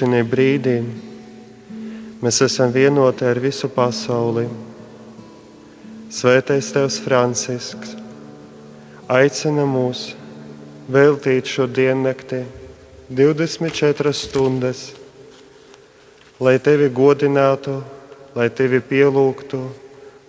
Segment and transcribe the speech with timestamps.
[0.00, 0.78] šī brīdī
[2.24, 4.46] mēs esam vienoti ar visu pasauli.
[6.10, 7.92] Svētais Tevs Francisks
[9.08, 10.14] aicina mūs
[10.88, 12.40] veltīt šo diennakti
[13.12, 14.94] 24 stundas,
[16.40, 17.82] lai Tevi godinātu,
[18.34, 19.60] lai Tevi pielūgtu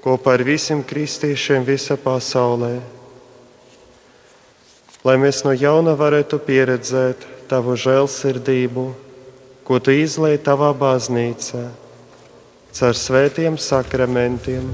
[0.03, 2.73] kopā ar visiem kristiešiem visā pasaulē.
[5.07, 8.85] Lai mēs no jauna varētu pieredzēt Tavu žēlsirdību,
[9.67, 11.65] ko Tu izlēji Tavā baznīcā,
[12.71, 14.71] caur svētiem sakramentiem,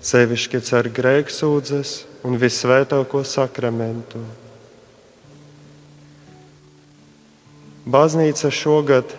[0.00, 4.22] sevišķi caur grēksūdzes un visvētāko sakramentu.
[7.90, 9.10] Baznīca šogad,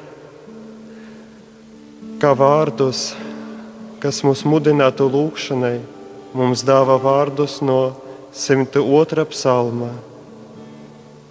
[2.22, 3.12] kā vārdus,
[4.02, 5.80] kas mūs mudinātu lūgšanai,
[6.38, 7.82] mums dāvā vārdus no
[8.32, 9.26] 102.
[9.34, 9.92] psalma.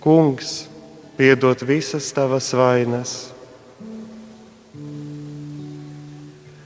[0.05, 0.70] Kungs,
[1.21, 3.11] piedod visas tavas vainas.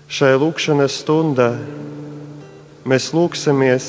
[0.07, 1.49] Šai lūkšanas stundā
[2.87, 3.89] mēs lūksimies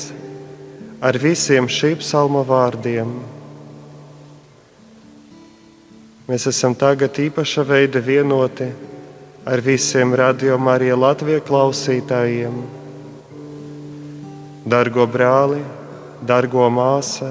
[0.98, 3.14] ar visiem šī psalma vārdiem.
[6.26, 8.66] Mēs esam tagad īpaša veida vienoti
[9.46, 12.62] ar visiem radījumā arī Latvijas klausītājiem.
[14.66, 15.62] Dargo brāli,
[16.26, 17.30] dargo māsa,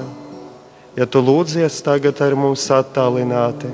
[0.95, 3.69] ja tu lūdzies tagad ar mums attālināti,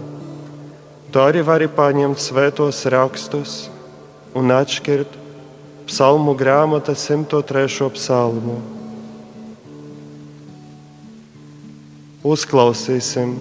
[1.11, 3.55] tu arī vari paņemt svētos rakstus
[4.37, 5.17] un atšķirt
[5.89, 7.89] psalmu grāmata 103.
[7.97, 8.59] psalmu.
[12.21, 13.33] Uzklausīsim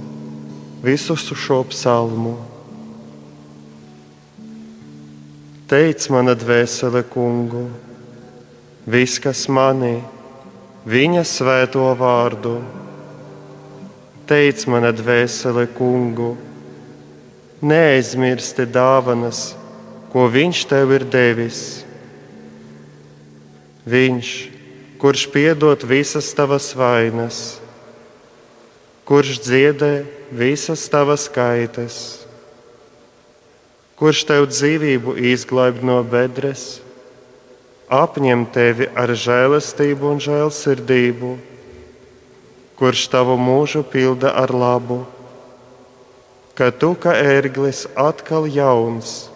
[0.82, 2.38] visu šo psalmu.
[5.70, 7.68] Teic mana dvēsele kungu,
[8.90, 10.00] viss, kas manī,
[10.88, 12.56] viņa svēto vārdu.
[14.30, 16.36] Teic mana dvēsele kungu,
[17.66, 19.56] neaizmirsti dāvanas,
[20.12, 21.58] ko viņš tev ir devis.
[23.90, 24.30] Viņš,
[25.02, 27.58] kurš piedod visas tavas vainas,
[29.08, 29.92] kurš dziedē
[30.30, 31.98] visas tavas kaitas,
[33.98, 36.78] kurš tev dzīvību izglāb no bedres,
[37.90, 41.34] apņem tevi ar žēlastību un žēlsirdību,
[42.80, 45.02] kurš tavu mūžu pilda ar labu,
[46.56, 49.28] ka tu kā ērglis atkal jauns.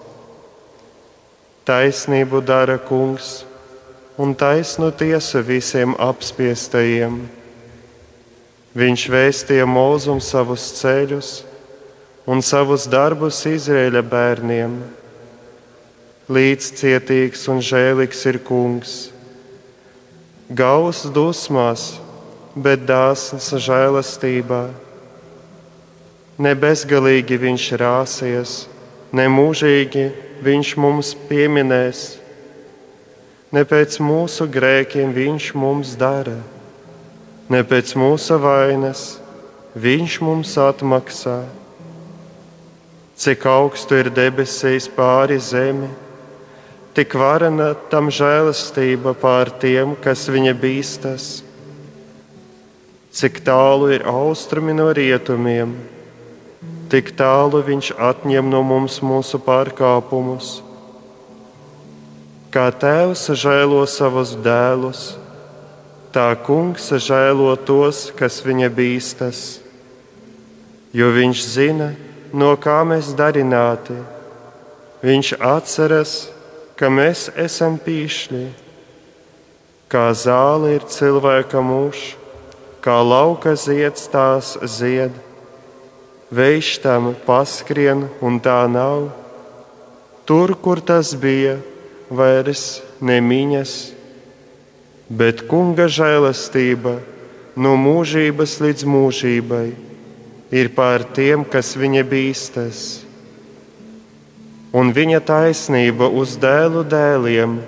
[1.69, 3.43] Taisnību dara kungs
[4.17, 7.19] un taisnu tiesu visiem apspiestajiem.
[8.75, 11.33] Viņš vēstīja mūzum savus ceļus
[12.25, 14.79] un savus darbus Izraēļa bērniem.
[16.33, 18.95] Līdzcietīgs un žēlīgs ir kungs,
[20.49, 21.91] gauss dusmās,
[22.55, 24.69] bet dāsns žēlastībā.
[26.39, 28.55] Ne bezgalīgi viņš rāsies,
[29.15, 30.09] ne mūžīgi
[30.43, 32.05] viņš mums pieminēs,
[33.55, 36.41] ne pēc mūsu grēkiem viņš mums dara,
[37.51, 39.05] ne pēc mūsu vainas
[39.79, 41.43] viņš mums atmaksā.
[43.15, 45.87] Cik augstu ir debesīs pāri zemi,
[46.99, 51.44] tik varena tam žēlastība pār tiem, kas viņa bīstas.
[53.15, 55.77] Cik tālu ir austrumi no rietumiem,
[56.91, 60.57] tik tālu viņš atņem no mums mūsu pārkāpumus.
[62.51, 65.05] Kā tēvs žēlo savus dēlus,
[66.11, 69.45] tā kungs žēlo tos, kas viņa bīstas,
[70.91, 71.93] jo viņš zina
[72.35, 73.95] no kā mēs darināti.
[75.07, 76.17] Viņš atceras,
[76.75, 78.45] ka mēs esam pīšļi,
[79.87, 82.24] kā zāle ir cilvēka mūžs,
[82.85, 85.15] kā lauka zieds tās zied.
[86.35, 89.09] Vējš tam paskrien un tā nav.
[90.29, 91.57] Tur, kur tas bija,
[92.13, 93.73] vairs nemiņas,
[95.09, 96.99] bet kunga žēlastība
[97.57, 99.67] no mūžības līdz mūžībai
[100.55, 102.81] ir pār tiem, kas viņa bīstas.
[104.75, 107.61] Un viņa taisnība uz dēlu dēliem,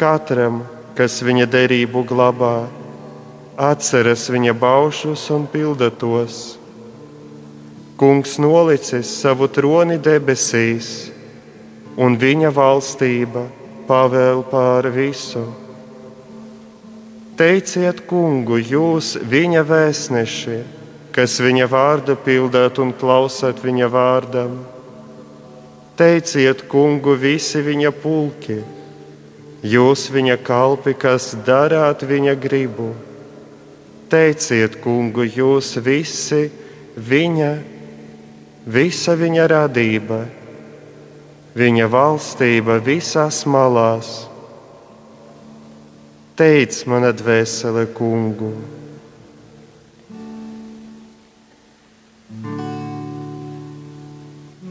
[0.00, 0.64] katram,
[0.98, 2.66] kas viņa derību glabā,
[3.56, 6.58] atceras viņa baušus un pilda tos.
[7.96, 11.08] Kungs nolicis savu troni debesīs,
[11.96, 13.46] un viņa valstība
[13.88, 15.46] pavēl pār visu.
[17.36, 20.60] Teiciet kungu, jūs viņa vēstneši,
[21.16, 24.60] kas viņa vārdu pildāt un klausāt viņa vārdam.
[25.96, 28.60] Teiciet kungu visi viņa pulki,
[29.64, 32.92] jūs viņa kalpi, kas darāt viņa gribu.
[34.10, 36.46] Teiciet kungu, jūs visi
[36.96, 37.50] viņa,
[38.70, 40.22] visa viņa radība,
[41.58, 44.14] viņa valstība visās malās
[46.36, 48.50] Teic, mana dvēsele, kungu.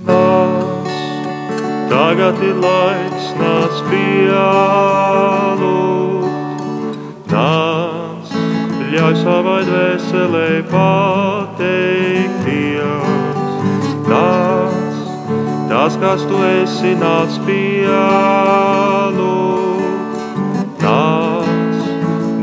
[0.05, 0.91] Nāc,
[1.89, 4.29] tagad ir laiks, nāc pielūgt.
[7.33, 7.94] Nāc,
[9.05, 11.51] ļauj savai dvēselē pateikties.
[14.09, 14.95] Nāc,
[15.69, 17.85] tas, kas tu esi, nāc pielūgt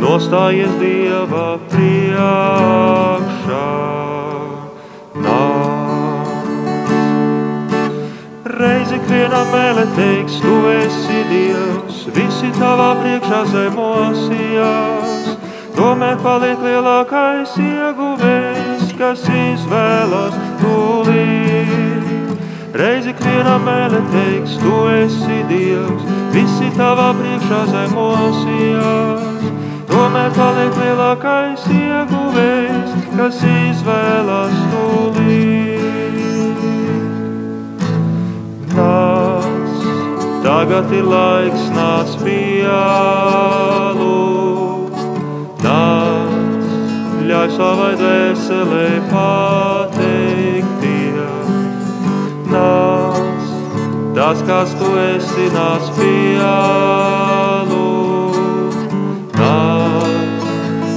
[0.02, 3.66] nostājies Dieva priekšā.
[8.62, 15.21] Reizi ikvienam mēlē teiks, tu esi Dievs, visi tavā priekšā zemosījās.
[15.72, 22.32] Tomēr paliek lielākais ieguvējs, kas izvēlas tūlīt.
[22.76, 29.42] Reizi ikvienam mēlē teiks, tu esi Dievs, visi tavā priekšā zemosījās.
[29.88, 35.82] Tomēr paliek lielākais ieguvējs, kas izvēlas tūlīt.
[38.76, 39.76] Nāc,
[40.44, 42.72] tagad ir laiks, nāc pielūgt.
[44.02, 44.51] Nāc,
[47.42, 49.88] ļauj savai dvēselē pateikties.
[52.52, 53.42] Nāc,
[54.14, 56.52] tas, kas tu esi, nāc pielūgt.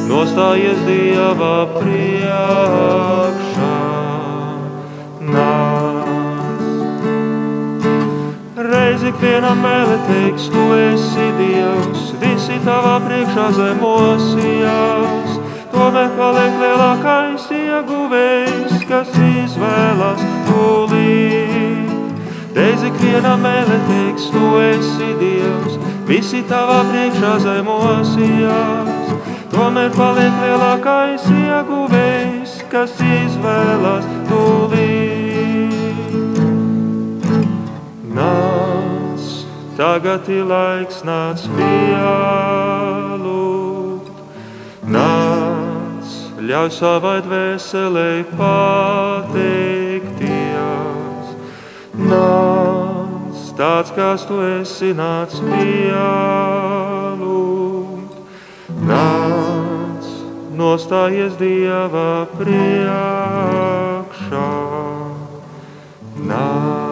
[0.06, 2.60] nostājies Dieva priekšā.
[5.26, 6.06] Nāc.
[8.70, 15.35] Reiz ikvienam mēlē teiks, tu esi Dievs, visi tavā priekšā zemosījās.
[15.76, 21.90] Tomēr paliek lielākais ieguvējs, kas izvēlas tūlīt.
[22.56, 25.76] Reiz ikvienam mēlē teiks, tu esi Dievs,
[26.08, 29.12] visi tavā priekšā zemosījās.
[29.52, 35.76] Tomēr paliek lielākais ieguvējs, kas izvēlas tūlīt.
[38.16, 39.24] Nāc,
[39.76, 42.96] tagad ir laiks, nāc pielūgt.
[44.86, 45.55] Nāc,
[46.46, 49.26] ļauj savai dvēselē pateikties.
[52.06, 56.06] Nāc, tāds, kas tu esi, nāc pielūgt.
[58.86, 60.06] Nāc,
[60.60, 63.32] nostājies Dieva priekšā.
[66.30, 66.86] Nāc.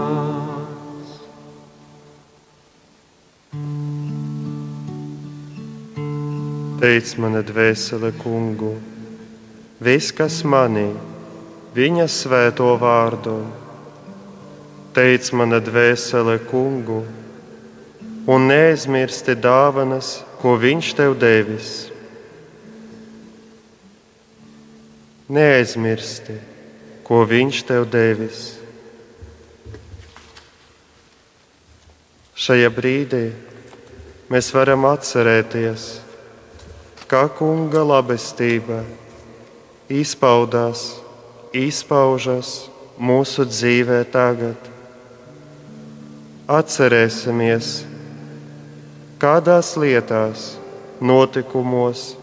[6.82, 8.74] Teic man, dvēsele, kungu,
[9.84, 10.90] viss, kas manī,
[11.76, 13.38] viņa svēto vārdu.
[14.94, 17.02] Teic man, dvēsele, kungu,
[18.30, 21.74] un neaizmirsti dāvanas, ko viņš tev devis
[25.34, 26.36] neaizmirsti,
[27.04, 28.42] ko Viņš tev devis.
[32.34, 33.28] Šajā brīdī
[34.32, 35.86] mēs varam atcerēties,
[37.08, 38.82] kā Kunga labestība
[39.92, 40.84] izpaudās,
[41.54, 42.68] izpaužas
[43.00, 44.70] mūsu dzīvē tagad.
[46.48, 47.72] Atcerēsimies,
[49.20, 50.54] kādās lietās,
[51.02, 52.14] notikumos,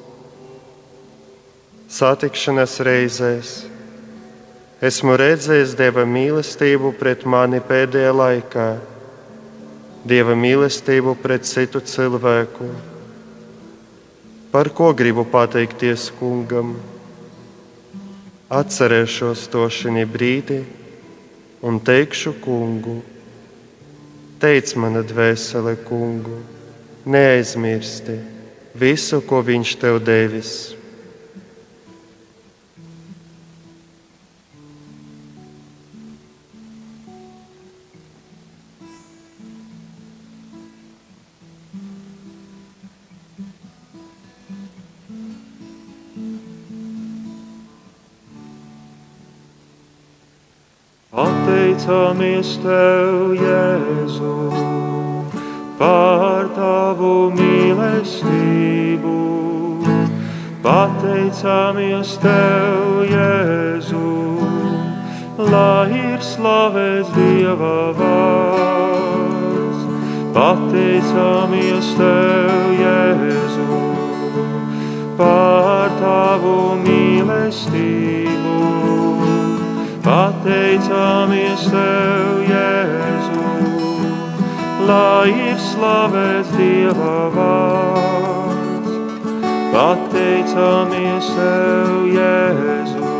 [1.90, 3.52] satikšanās reizēs,
[4.80, 8.68] Esmu redzējis Dieva mīlestību pret mani pēdējā laikā,
[10.08, 12.70] Dieva mīlestību pret citu cilvēku.
[14.48, 16.72] Par ko gribu pateikties kungam?
[18.50, 20.64] Atcerēšos to šī brīdī
[21.62, 22.96] un teikšu kungu.
[24.42, 26.40] Teic mana dvēsele kungu,
[27.06, 28.16] neaizmirsti
[28.74, 30.79] visu, ko viņš tev devis.
[51.70, 54.50] Pateicamies Tev, Jēzu,
[55.78, 59.12] par Tavu mīlestību.
[60.64, 64.02] Pateicamies Tev, Jēzu,
[65.38, 69.86] lai ir slavēts Dieva vārds.
[70.34, 72.50] Pateicamies Tev,
[72.82, 73.78] Jēzu,
[75.22, 78.29] par Tavu mīlestību
[80.10, 83.42] Pateicamies Tev, Jēzu,
[84.88, 88.88] lai ir slavēts Dieva vārds.
[89.70, 93.12] Pateicamies Tev, Jēzu,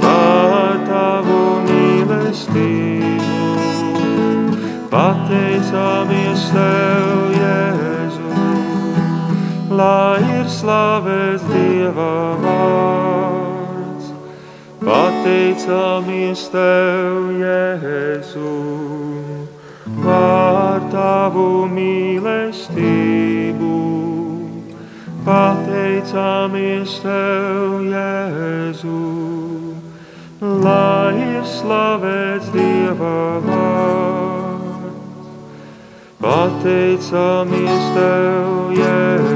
[0.00, 3.34] par Tavu mīlestību.
[4.94, 8.32] Pateicamies Tev, Jēzu,
[9.82, 12.14] lai ir slavēts Dieva
[12.46, 13.29] vārds.
[15.30, 18.50] Pateicamies Tev, Jēzu,
[20.02, 23.70] par Tavu mīlestību.
[25.22, 28.98] Pateicamies Tev, Jēzu,
[30.66, 34.90] lai ir slavēts Dieva vārds.
[36.26, 39.29] Pateicamies Tev, Jēzu,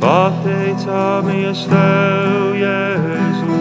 [0.00, 3.56] Pateicamies Tev, Jēzu,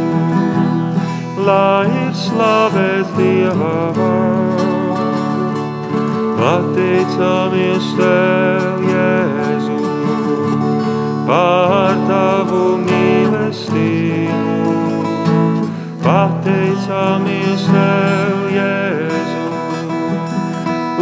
[1.43, 4.63] lai ir slavēts Dieva vārds.
[6.39, 9.77] Pateicamies Tev, Jēzu,
[11.27, 14.77] par Tavu mīlestību.
[16.07, 19.43] Pateicamies Tev, Jēzu,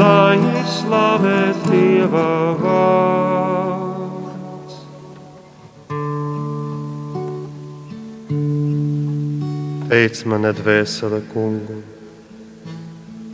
[0.01, 2.31] lai ir slavēts Dieva
[9.97, 11.79] Teic mana dvēsele kungu,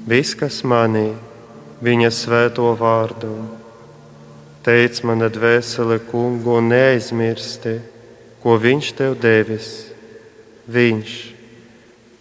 [0.07, 1.09] viss, kas manī,
[1.83, 3.31] viņa svēto vārdu.
[4.63, 7.73] Teic mana dvēsele kungu un neaizmirsti,
[8.39, 9.67] ko viņš tev devis.
[10.71, 11.17] Viņš,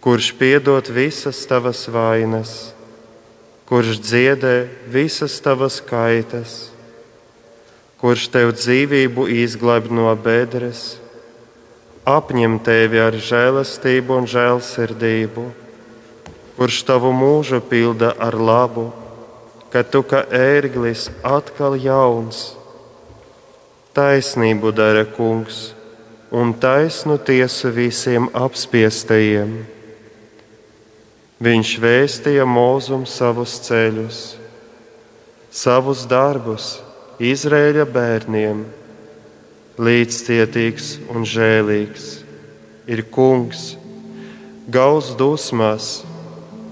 [0.03, 2.73] kurš piedod visas tavas vainas,
[3.71, 4.57] kurš dziedē
[4.91, 6.57] visas tavas kaitas,
[8.03, 10.83] kurš tev dzīvību izglāb no bedres
[12.03, 15.45] apņem tevi ar žēlastību un žēlsirdību,
[16.57, 18.89] kurš tavu mūžu pilda ar labu,
[19.71, 22.53] ka tu kā ērglis atkal jauns.
[23.95, 25.71] Taisnību dara kungs
[26.33, 29.55] un taisnu tiesu visiem apspiestajiem.
[31.43, 34.21] Viņš vēstīja mūzum savus ceļus,
[35.53, 36.79] savus darbus
[37.21, 38.63] Izraēļa bērniem
[39.79, 42.21] līdzcietīgs un žēlīgs.
[42.85, 43.73] Ir kungs,
[44.69, 46.03] gauss dusmās,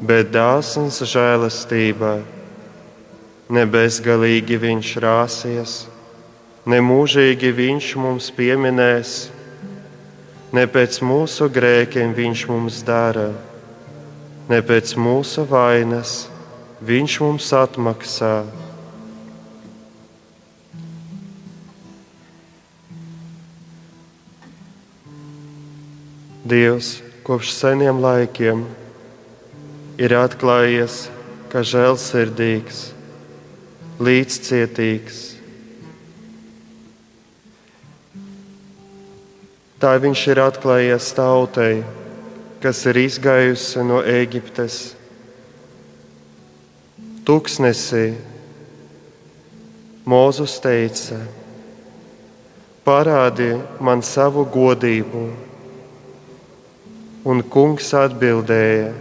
[0.02, 2.20] bet dāsns žēlastībā.
[3.52, 5.76] Ne bezgalīgi viņš rāsies,
[6.66, 9.16] ne mūžīgi viņš mums pieminēs,
[10.56, 13.32] ne pēc mūsu grēkiem viņš mums dara,
[14.48, 16.26] ne pēc mūsu vainas
[16.82, 18.36] viņš mums atmaksā
[26.52, 28.66] Dievs kopš seniem laikiem
[29.96, 31.06] ir atklājies
[31.48, 32.80] kā žēlsirdīgs,
[34.04, 35.20] līdzcietīgs.
[39.80, 41.86] Tā viņš ir atklājies tautai,
[42.60, 44.80] kas ir izgājusi no Eģiptes.
[47.24, 48.10] Tuksnesī
[50.04, 51.22] Mūzus teica:
[52.84, 55.24] Parādi man savu godību
[57.22, 58.94] Un kungs atbildēja: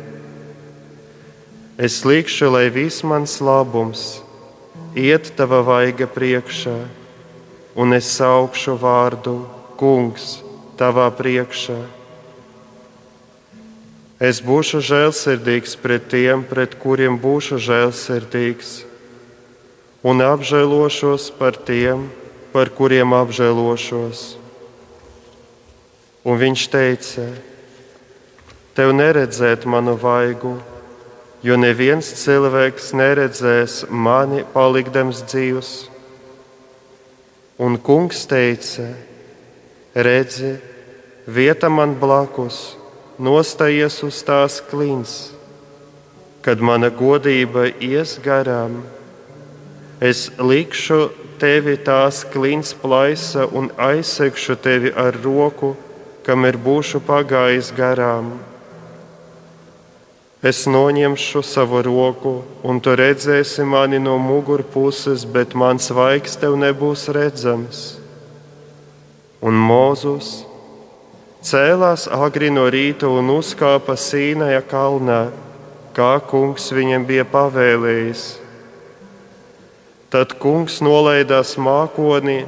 [1.80, 4.20] Es likšu, lai viss mans labums
[4.92, 6.76] iet tava vaiga priekšā,
[7.80, 9.38] un es saukšu vārdu
[9.80, 10.42] Kungs
[10.76, 11.78] tavā priekšā.
[14.20, 18.82] Es būšu žēlsirdīgs pret tiem, pret kuriem būšu žēlsirdīgs,
[20.04, 22.10] un apžēlošos par tiem,
[22.52, 24.26] par kuriem apžēlošos.
[26.28, 27.24] Un viņš teica:
[28.74, 30.54] Tev neredzēt manu vaigu,
[31.42, 35.70] jo neviens cilvēks neredzēs mani palikdams dzīvs.
[37.60, 38.86] Un kungs teica:
[39.94, 40.54] Redzi,
[41.26, 42.76] vieta man blakus,
[43.18, 45.32] nostājies uz tās klints.
[46.40, 48.78] Kad mana godība ies garām,
[50.00, 51.10] es likšu
[51.42, 55.74] tevi tās klints plaisa un aizsegšu tevi ar roku,
[56.24, 58.49] kam ir būšu pagājis garām.
[60.40, 62.30] Es noņemšu savu roku,
[62.64, 67.82] un tu redzēsi mani no mugurpuses, bet mans vaigs tev nebūs redzams.
[69.44, 70.30] Un Mozus
[71.44, 75.20] cēlās agri no rīta un uzkāpa Sīnaja kalnā,
[75.92, 78.24] kā kungs viņam bija pavēlējis.
[80.08, 82.46] Tad kungs nolaidās mākonī,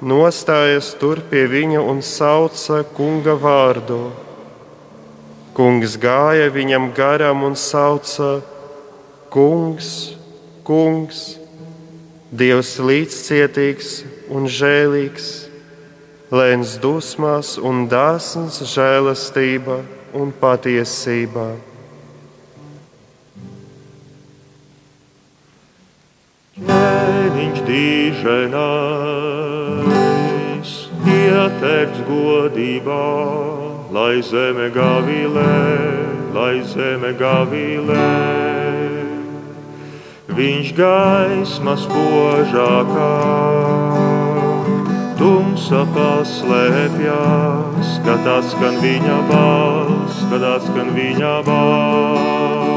[0.00, 4.23] nostājas tur pie viņa un sauca kunga vārdu.
[5.54, 8.42] Kungs gāja viņam garām un sauca:
[9.30, 10.18] Kungs,
[10.66, 11.38] kungs,
[12.34, 14.02] Dievs līdzcietīgs
[14.34, 15.46] un žēlīgs,
[16.34, 19.76] lēns dusmās un dāsns žēlastība
[20.18, 21.54] un patiesībā.
[26.58, 28.74] Ķēniņš dīženais,
[31.14, 33.63] ieterts godībā
[33.94, 35.54] lai zeme gavilē,
[36.34, 38.10] lai zeme gavilē.
[40.34, 43.14] Viņš gaismas spožākā,
[45.20, 52.74] tumsa paslēpjas, kad atskan viņa balss, kad atskan viņa balss.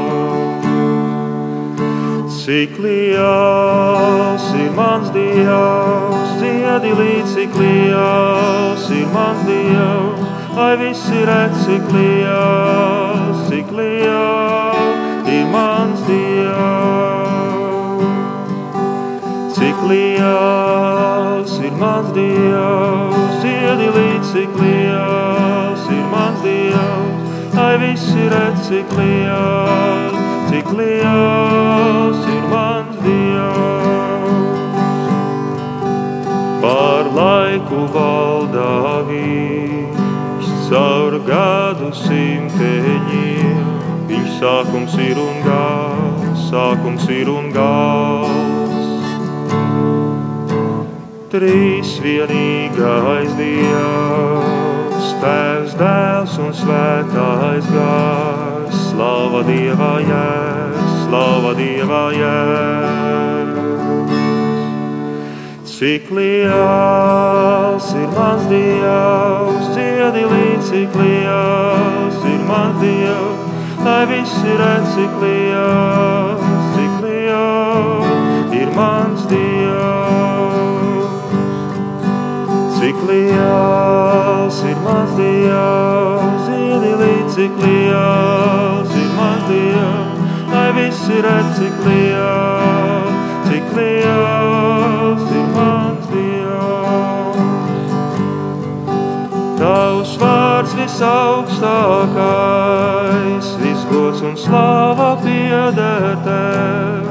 [2.38, 10.27] Cik liels ir mans dievs, dziedi līdz cik liels ir mans dievs
[10.58, 17.68] lai visi redz, cik liels, cik liels ir mans Dievs.
[19.58, 28.66] Cik liels ir mans Dievs, dziedi līdz, cik liels ir mans Dievs, lai visi redz,
[28.66, 30.18] cik liels,
[30.50, 31.97] cik liels
[40.68, 43.64] caur gadu simteņiem.
[44.08, 48.86] Viņš sākums ir un gals, sākums ir un gals.
[51.32, 63.37] Trīs vienīgais Dievs, Tēvs, Dēls un Svētais Gars, slava Dievā jēs, slava Dievā jēs.
[65.78, 73.44] Cik liels ir mans Dievs, dziedi līdz cik liels ir mans Dievs,
[73.86, 76.42] lai visi redz, cik liels,
[76.74, 81.12] cik liels ir mans Dievs.
[82.80, 91.54] Cik liels ir mans Dievs, dziedi līdz cik liels ir mans Dievs, lai visi redz,
[91.62, 93.14] cik liels,
[93.46, 94.37] cik liels
[100.68, 107.04] vārds visaugstākais, visgods un slāva pieder tev.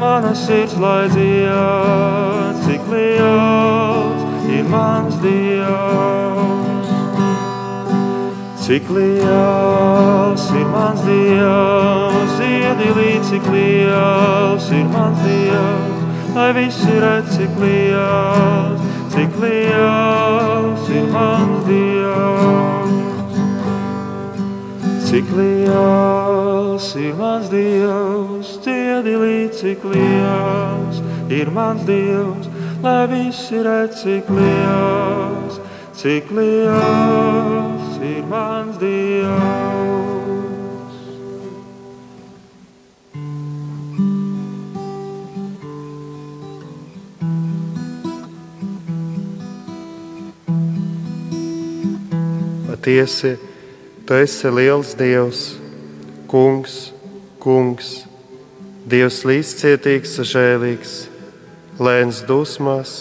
[0.00, 6.88] Mana sirds lai dzied, cik liels ir mans Dievs.
[8.66, 16.00] Cik liels ir mans Dievs, ziedi līdz cik liels ir mans Dievs,
[16.34, 18.80] lai visi redz, cik liels,
[19.14, 21.95] cik liels ir mans Dievs.
[25.16, 30.98] Cik liels ir mans Dievs, ciedi līdz cik liels
[31.32, 32.50] ir mans Dievs,
[32.84, 35.56] lai visi redz, cik liels,
[35.96, 39.32] cik liels ir mans Dievs.
[52.68, 53.38] Patiesi,
[54.06, 55.56] tu esi liels Dievs,
[56.30, 56.92] Kungs,
[57.42, 58.06] Kungs,
[58.86, 60.96] Dievs līdzcietīgs, žēlīgs,
[61.82, 62.96] lēns dusmās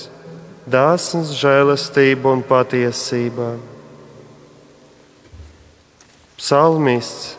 [0.65, 3.53] dāsns, žēlastība un patiesība.
[6.41, 7.35] Psalmists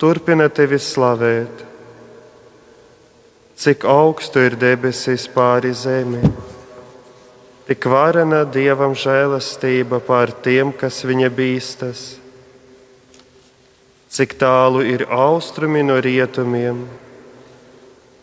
[0.00, 1.66] turpina tevi slavēt,
[3.58, 6.22] cik augstu ir debesis pāri zemi.
[7.66, 12.21] Tik varena dievam žēlastība pār tiem, kas viņa bīstas.
[14.12, 16.82] Cik tālu ir austrumi no rietumiem,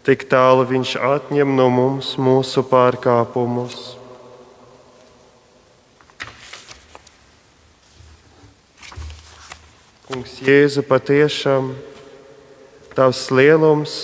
[0.05, 3.95] tik tālu viņš atņem no mums mūsu pārkāpumus.
[10.05, 11.71] Kungs, Jēzu, patiešām
[12.93, 13.95] tavs lielums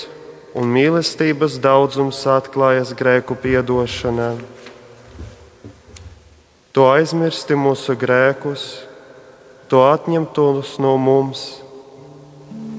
[0.58, 4.32] un mīlestības daudzums atklājas grēku piedošanā.
[6.74, 8.66] Tu aizmirsti mūsu grēkus,
[9.70, 11.46] tu atņem tos no mums,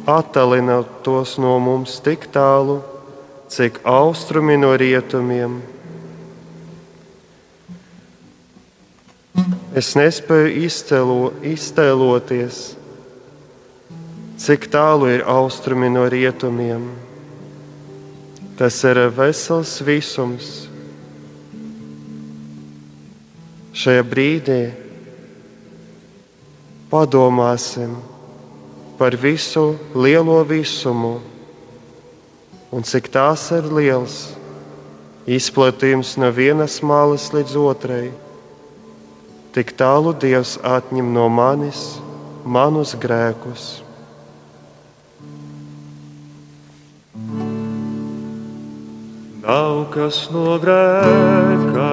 [0.06, 2.80] attālina tos no mums tik tālu,
[3.50, 5.60] cik austrumi no rietumiem.
[9.76, 12.64] Es nespēju iztēlo, iztēloties
[14.36, 16.84] cik tālu ir austrumi no rietumiem.
[18.56, 20.50] Tas ir vesels visums.
[23.76, 24.60] Šajā brīdī
[26.88, 27.96] padomāsim
[28.98, 31.18] par visu lielo visumu
[32.72, 34.16] un cik tās ir liels
[35.26, 38.04] izplatījums no vienas malas līdz otrai.
[39.56, 41.96] Tik tālu Dievs atņem no manis
[42.44, 43.66] manus grēkus.
[49.46, 51.90] Nav kas no grēka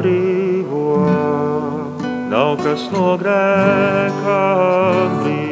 [0.00, 0.98] brīvo,
[2.32, 4.40] nav kas no grēka
[5.20, 5.43] brīvo,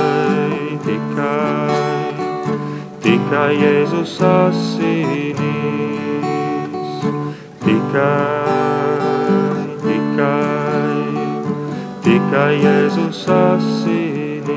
[0.86, 1.56] tikai
[3.26, 5.46] tikai Jēzus asinīs,
[7.62, 8.45] tikai,
[12.36, 14.50] tikai Jēzus asinīs.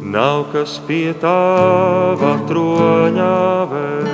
[0.00, 3.34] Nav kas pie tava troņa
[3.68, 4.08] vēl,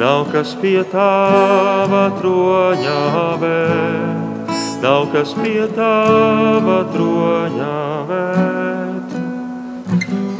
[0.00, 2.96] nav kas pie tava troņa
[3.42, 4.48] vēl,
[4.86, 7.76] nav kas pie tava troņa
[8.08, 8.96] vēl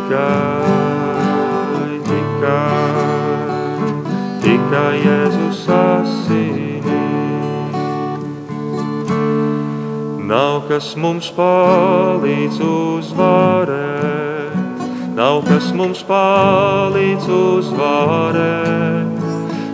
[0.09, 3.03] Tikai, tikai,
[4.41, 6.89] tikai Jēzus asinīs.
[10.31, 14.57] Nav kas mums palīdz uzvarēt,
[15.19, 18.89] nav kas mums palīdz uzvarēt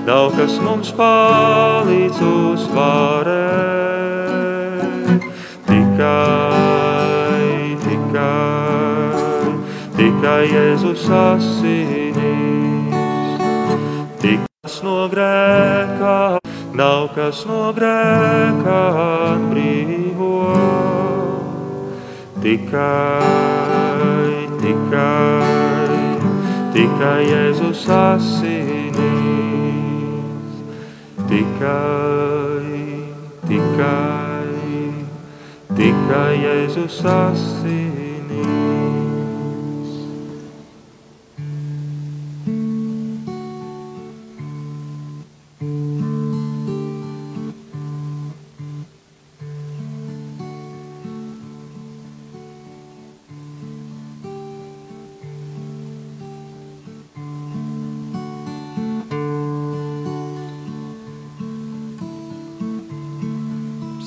[0.04, 3.54] nav kas mums palīdz uzvarēt.
[5.70, 6.53] Tikai,
[10.24, 12.14] tikai Jēzus asinīs.
[14.22, 16.38] Tikas no grēkā,
[16.72, 18.78] nav kas no grēkā
[19.50, 20.38] brīvo.
[22.40, 22.88] Tikai,
[24.64, 26.00] tikai,
[26.72, 29.04] tikai Jēzus asinīs
[31.28, 32.64] tikai,
[33.44, 34.48] tikai,
[35.76, 39.03] tikai Jēzus asinīs.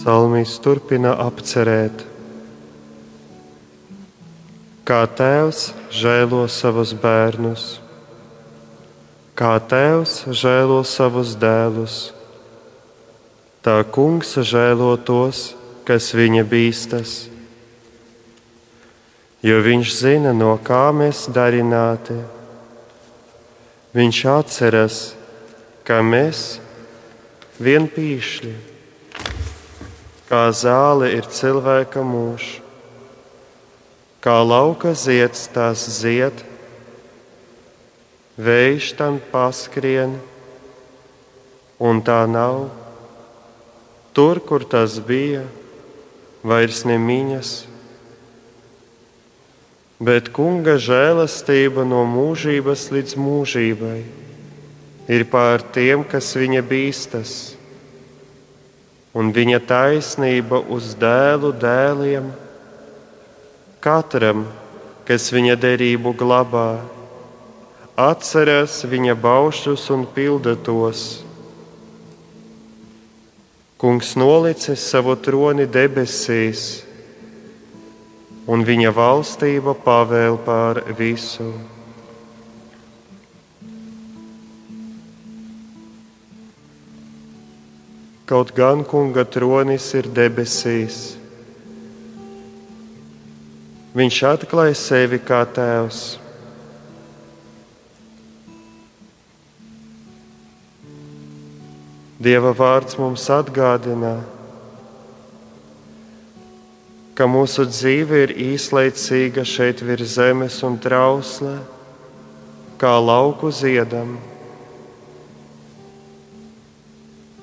[0.07, 2.05] Psalmīs turpina apcerēt,
[4.87, 7.65] kā tēvs žēlo savus bērnus,
[9.35, 11.97] kā tēvs žēlo savus dēlus.
[13.67, 15.41] Tā kungs žēlo tos,
[15.83, 17.17] kas viņa bīstas,
[19.43, 22.15] jo viņš zina, no kā mēs darināti.
[23.91, 25.03] Viņš atceras,
[25.83, 26.61] ka mēs
[27.59, 28.55] vienpīšļi,
[30.27, 32.57] kā zāle ir cilvēka mūžs,
[34.19, 36.43] kā lauka zieds tās zied,
[38.35, 40.17] vējš tam paskrien,
[41.79, 42.67] un tā nav.
[44.17, 45.45] Tur, kur tas bija,
[46.43, 47.51] vairs nemiņas,
[50.03, 53.99] bet kunga žēlastība no mūžības līdz mūžībai
[55.07, 57.56] ir pār tiem, kas viņa bīstas,
[59.17, 62.29] un viņa taisnība uz dēlu dēliem,
[63.81, 64.45] katram,
[65.07, 66.81] kas viņa derību glabā,
[67.97, 71.23] atcerās viņa baušus un pilda tos.
[73.81, 76.83] Kungs nolicis savu troni debesīs,
[78.49, 81.49] un viņa valstība pavēl pār visu.
[88.27, 91.15] Kaut gan kunga tronis ir debesīs,
[93.95, 96.01] viņš atklāja sevi kā tēvs.
[102.19, 104.17] Dieva vārds mums atgādina,
[107.15, 111.61] ka mūsu dzīve ir īslaicīga šeit virs zemes un trausla,
[112.75, 114.17] kā lauku ziedam.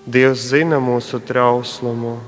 [0.04, 2.18] Dievs zina mūsu trauslumu.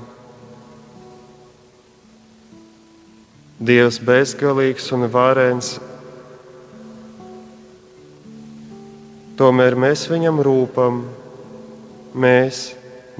[3.61, 5.75] Dievs bezgalīgs un varens.
[9.37, 11.03] Tomēr mēs viņam rūpam
[12.17, 12.71] mēs,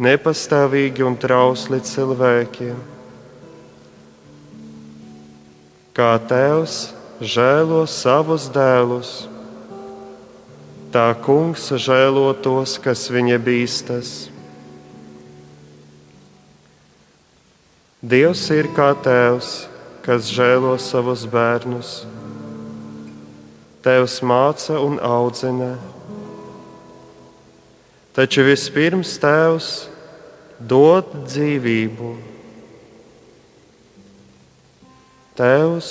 [0.01, 2.71] nepastāvīgi un trausli cilvēki.
[5.97, 6.79] Kā Tēvs
[7.21, 9.11] žēlo savus dēlus,
[10.93, 14.15] tā Kungs žēlo tos, kas viņa bīstas.
[18.07, 19.51] Dievs ir kā Tēvs,
[20.05, 21.91] kas žēlo savus bērnus.
[23.83, 25.75] Tēvs māca un audzina
[28.17, 29.65] Taču vispirms Tēvs
[30.57, 32.15] dod dzīvību.
[35.37, 35.89] Tēvs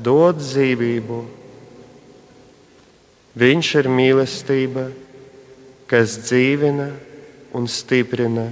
[0.00, 1.18] dod dzīvību.
[3.44, 4.86] Viņš ir mīlestība,
[5.92, 6.88] kas dzīvina
[7.52, 8.48] un stiprina.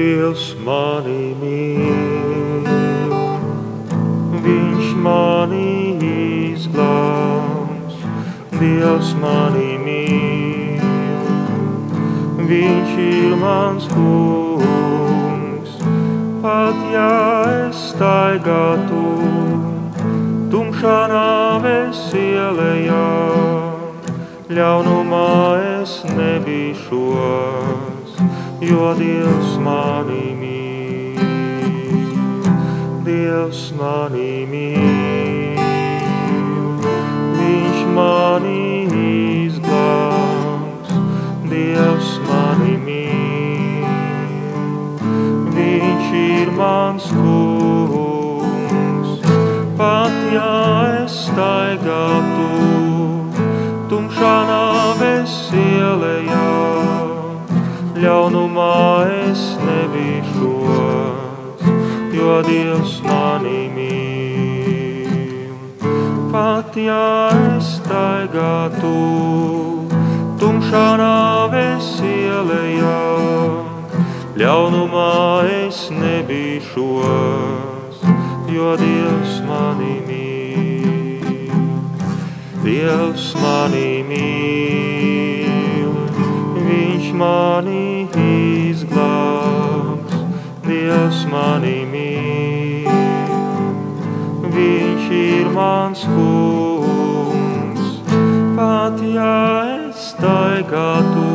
[0.00, 2.68] Dievs manī mīl.
[4.44, 5.72] Viņš mani
[6.10, 7.98] izglābs,
[8.54, 10.86] Dievs mani mīl.
[12.48, 15.76] Viņš ir mans kungs,
[16.46, 17.12] pat ja
[17.58, 19.04] es staigātu
[20.54, 23.04] tumšā nāves ielējā,
[24.48, 25.30] ļaunumā
[25.76, 27.89] es nebīšos,
[28.60, 30.70] jo Dievs mani mīl.
[33.04, 35.56] Dievs manī mīl,
[37.38, 38.84] Viņš mani
[39.46, 40.90] izglābs,
[41.48, 43.88] Dievs mani mīl,
[45.56, 49.10] Viņš ir mans kungs,
[49.80, 50.52] pat ja
[51.00, 52.39] es staigātu
[58.00, 58.76] ļaunumā
[59.30, 61.00] es nebīšos
[62.20, 65.54] jo Dievs mani mīl.
[66.32, 68.92] Pat ja es staigātu
[70.40, 73.00] tumšā nāves ielējā,
[74.40, 75.14] ļaunumā
[75.64, 77.96] es nebīšos,
[78.54, 81.50] jo Dievs mani mīl.
[82.64, 85.94] Dievs mani mīl,
[86.70, 87.89] Viņš mani
[88.70, 90.14] izglābs,
[90.66, 92.90] Dievs mani mīl.
[94.54, 97.88] Viņš ir mans kungs,
[98.58, 99.34] pat ja
[99.86, 101.26] es staigātu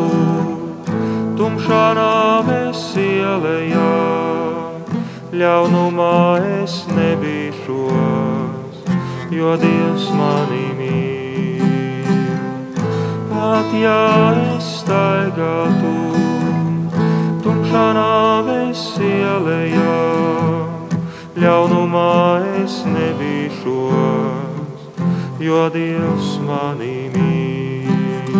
[1.39, 3.91] tumšā nāves ielējā,
[5.35, 6.21] ļaunumā
[6.61, 8.75] es nebīšos,
[9.35, 12.25] jo Dievs mani mīl.
[13.33, 14.01] Pat ja
[14.55, 16.04] es staigātu
[17.75, 19.95] tumšā nāves ielējā,
[21.35, 24.79] ļaunumā es nebīšos,
[25.43, 28.31] jo Dievs manī mīl.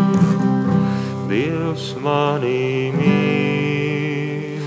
[1.27, 4.63] Dievs manī mīl,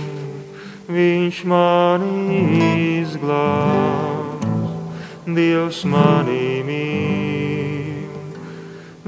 [0.88, 2.44] Viņš mani
[3.00, 4.44] izglābs,
[5.24, 8.12] Dievs manī mīl,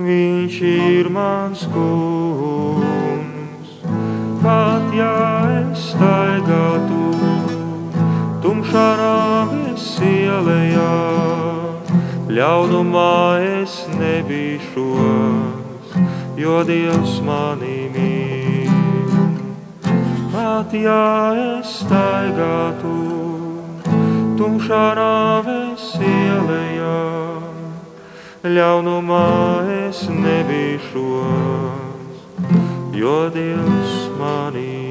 [0.01, 2.90] Viņš ir mans kungs,
[4.41, 5.15] pat ja
[5.61, 7.01] es staigātu
[8.41, 10.93] tumšā rāvis ielējā,
[12.33, 13.13] ļaunumā
[13.61, 15.93] es nebīšos,
[16.41, 18.73] jo Dievs manī mīl.
[20.33, 21.05] Pat ja
[21.59, 22.97] es staigātu
[24.41, 26.99] tumšā rāvis ielējā,
[28.57, 29.29] ļaunumā
[29.85, 32.00] es nebīšos,
[32.93, 34.90] jo Dievs manī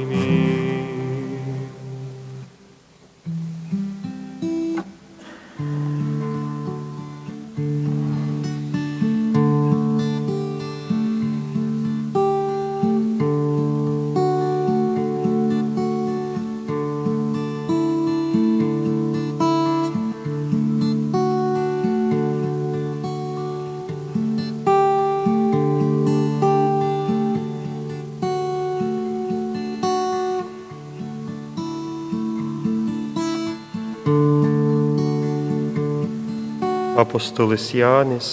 [37.10, 38.28] Apostolis Jānis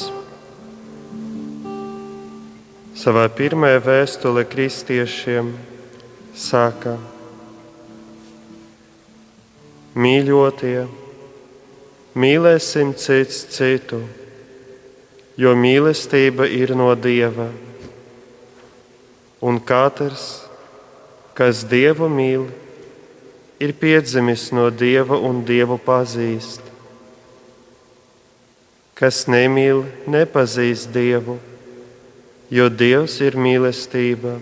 [2.93, 5.49] savā pirmajā vēstulē kristiešiem
[6.37, 6.93] saka:
[9.97, 10.85] Mīļotie,
[12.21, 14.03] mīlēsim cits citu,
[15.41, 17.49] jo mīlestība ir no Dieva.
[19.41, 20.29] Un katrs,
[21.33, 22.45] kas Dievu mīl,
[23.57, 26.66] ir piedzimis no Dieva un Dievu pazīst.
[28.97, 31.35] Kas nemīl, nepazīst Dievu,
[32.49, 34.39] jo Dievs ir mīlestība.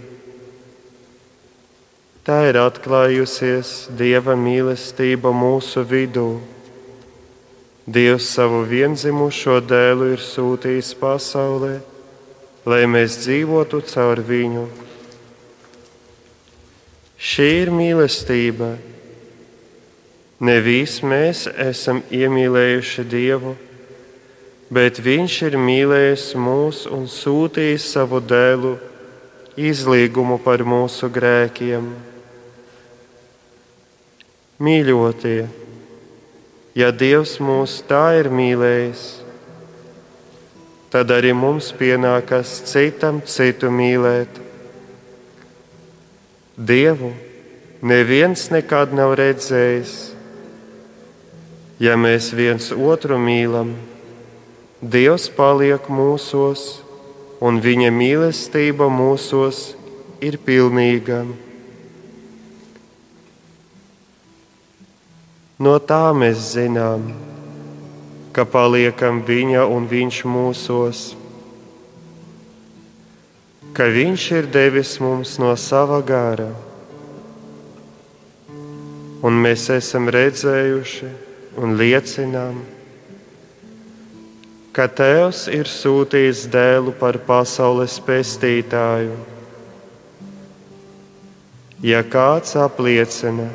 [2.23, 6.29] Tā ir atklājusies Dieva mīlestība mūsu vidū.
[7.85, 11.75] Dievs savu vienzimušo dēlu ir sūtījis pasaulē,
[12.65, 14.65] lai mēs dzīvotu caur viņu.
[17.19, 18.77] Šī ir mīlestība.
[20.45, 23.59] Nevis mēs esam iemīlējuši Dievu,
[24.73, 28.77] bet Viņš ir mīlējis mūs un sūtījis savu dēlu
[29.57, 31.91] izlīgumu par mūsu grēkiem.
[34.65, 35.49] Mīļotie,
[36.79, 39.05] ja Dievs mūs tā ir mīlējis,
[40.95, 44.41] tad arī mums pienākas citam citu mīlēt.
[46.55, 47.11] Dievu
[47.83, 49.95] neviens nekad nav redzējis.
[51.83, 53.75] Ja mēs viens otru mīlam,
[54.83, 56.83] Dievs paliek mūsos,
[57.39, 59.75] un Viņa mīlestība mūsos
[60.25, 61.23] ir pilnīga.
[65.63, 67.07] No tā mēs zinām,
[68.35, 71.07] ka paliekam Viņa un Viņš mūsos,
[73.79, 76.51] ka Viņš ir devis mums no sava gara,
[79.25, 81.13] un mēs esam redzējuši
[81.63, 82.74] un liecinām, ka
[84.75, 89.15] Tēvs ir sūtījis dēlu par pasaules pestītāju.
[91.85, 93.47] Ja kāds apliecina,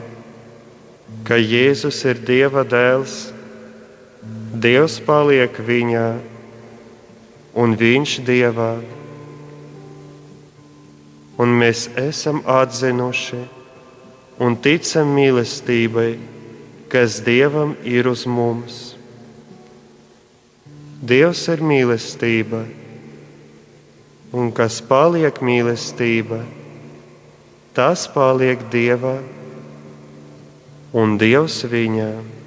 [1.28, 3.34] ka Jēzus ir Dieva dēls,
[4.60, 6.08] Dievs paliek viņā
[7.60, 8.72] un viņš Dievā.
[11.40, 13.42] Un mēs esam atzinuši
[14.40, 16.14] un ticam mīlestībai,
[16.92, 18.89] kas Dievam ir uz mums.
[21.00, 22.66] Dievs ir mīlestība,
[24.36, 26.42] un kas paliek mīlestība,
[27.72, 29.16] tas paliek Dievā
[31.00, 32.39] un Dievs viņā.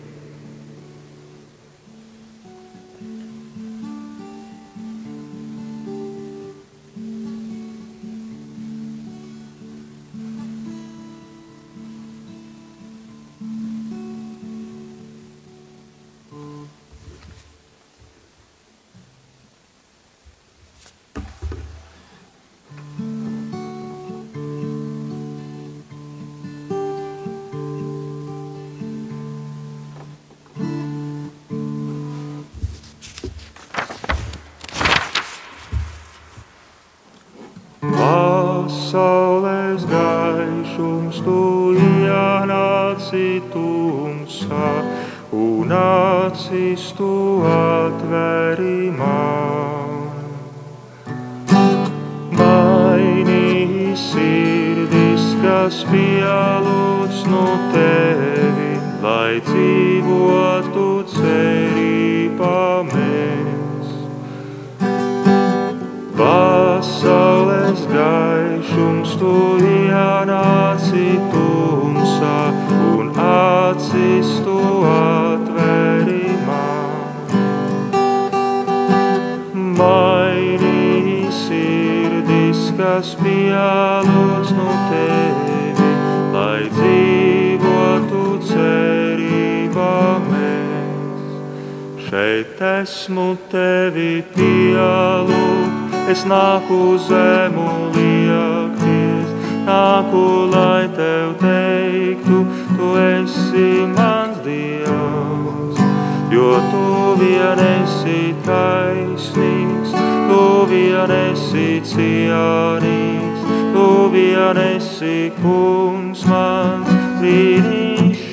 [37.83, 44.87] Pasaules gaišums tu ienāci tumsā,
[45.35, 50.15] un acis tu atveri man.
[52.39, 61.02] Mainīji sirdis, kas pielūdz no tevi, lai dzīvotu
[69.23, 72.39] tu ienāci tumsā,
[72.99, 74.59] un acis tu
[74.91, 77.37] atveri man.
[79.79, 85.93] Mainīji sirdis, kas pielūdz no tevi,
[86.35, 89.95] lai dzīvotu cerībā
[90.27, 91.39] mēs.
[92.09, 97.82] Šeit esmu tevi pielūgt, es nāku zemu
[99.83, 102.39] nāku, lai tev teiktu,
[102.77, 105.79] tu esi mans Dievs,
[106.35, 106.85] jo tu
[107.21, 109.91] vien esi taisnīgs,
[110.29, 113.41] tu vien esi cienīgs,
[113.75, 118.31] tu vien esi kungs mans brīnišķīgs.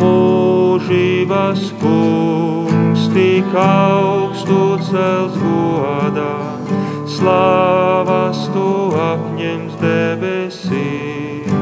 [0.00, 6.41] Mūžības kungs tik augstu cels godā,
[7.22, 8.68] slāvas tu
[8.98, 11.52] apņems debesīs.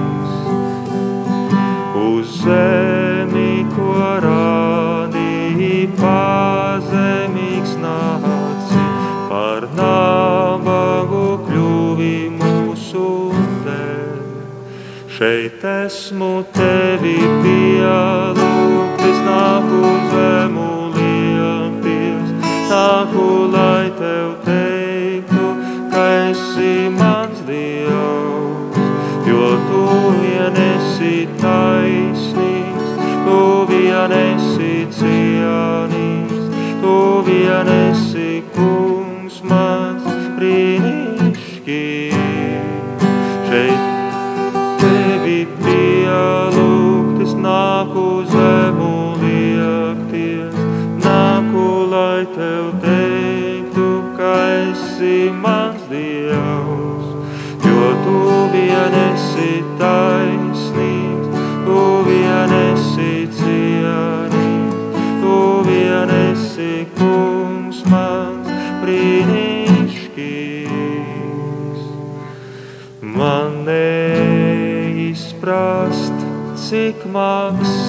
[2.00, 8.86] Uz zemi, ko radīja pazemīgs nāci,
[9.28, 13.06] par nabagu kļuvi mūsu
[13.68, 14.18] dēļ.
[15.18, 19.20] Šeit esmu tevi pielūgt, es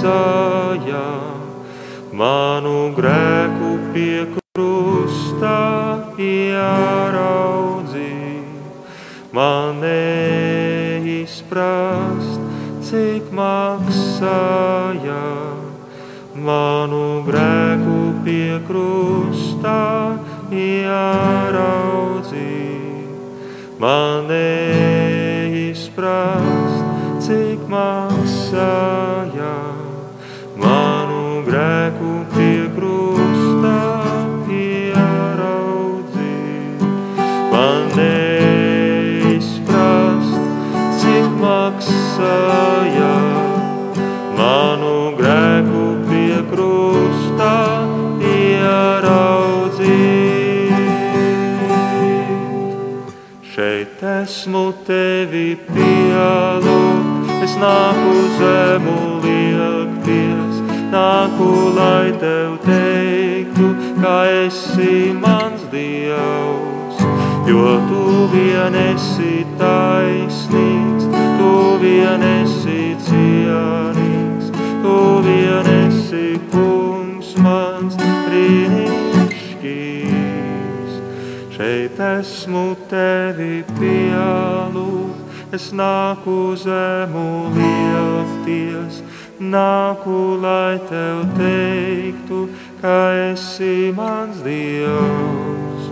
[0.01, 1.05] maksāja
[2.11, 7.93] manu grēku pie krusta ieraudzīt.
[9.31, 12.41] Man neizprast,
[12.81, 15.23] cik maksāja
[16.33, 20.17] manu grēku pie krusta
[20.49, 22.25] ieraudzīt.
[23.79, 26.40] Man neizprast,
[54.41, 60.55] esmu tevi pielūgt, es nāku zemu liekties,
[60.89, 63.69] nāku, lai tev teiktu,
[64.01, 67.05] ka esi mans Dievs,
[67.45, 71.05] jo tu vien esi taisnīgs,
[71.37, 71.53] tu
[71.85, 74.49] vien esi cienīgs,
[74.81, 75.90] tu vien esi
[81.61, 89.05] Šeit esmu tevi pielūgt, es nāku zemu liekties,
[89.37, 92.49] nāku, lai tev teiktu,
[92.81, 95.85] ka esi mans Dievs,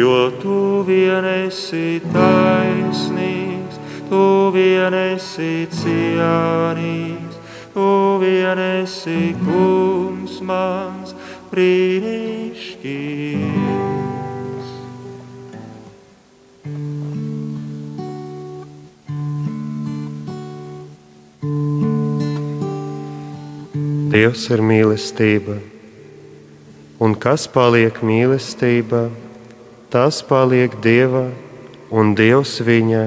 [0.00, 3.76] jo tu vien esi taisnīgs,
[4.08, 7.36] tu vien esi cienīgs,
[7.76, 11.12] tu vien esi kungs mans
[11.52, 13.91] brīnišķīgs.
[24.12, 25.54] Dievs ir mīlestība,
[27.00, 29.06] un kas paliek mīlestība,
[29.88, 31.22] tas paliek Dieva
[31.88, 33.06] un Dievs viņā.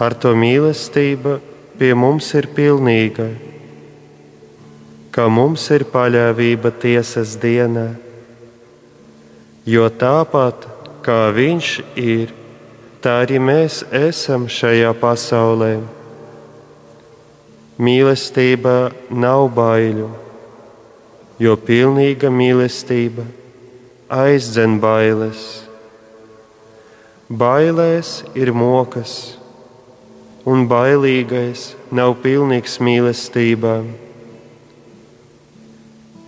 [0.00, 1.36] Ar to mīlestība
[1.76, 3.28] pie mums ir pilnīga,
[5.12, 7.90] ka mums ir paļāvība tiesas dienā,
[9.68, 10.70] jo tāpat
[11.04, 12.32] kā Viņš ir,
[13.04, 15.76] tā arī mēs esam šajā pasaulē.
[17.80, 20.08] Mīlestība nav baiļu,
[21.40, 23.24] jo pilnīga mīlestība
[24.12, 25.62] aizdzen bailes.
[27.32, 29.38] Bailēs ir mokas
[30.44, 33.78] un bailīgais nav pilnīgs mīlestībā.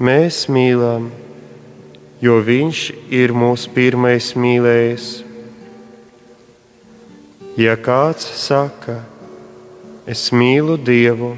[0.01, 1.11] Mēs mīlam,
[2.25, 2.81] jo Viņš
[3.13, 5.09] ir mūsu pirmais mīlējs.
[7.61, 9.03] Ja kāds saka,
[10.07, 11.33] es mīlu Dievu,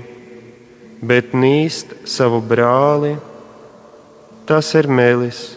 [0.98, 3.14] bet nīst savu brāli,
[4.46, 5.54] tas ir melis.